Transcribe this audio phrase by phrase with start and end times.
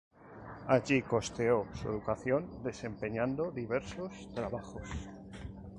[0.67, 4.89] Allí costeó su educación desempeñando diversos trabajos.